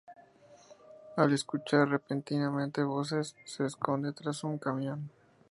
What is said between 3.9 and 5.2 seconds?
tras un camión.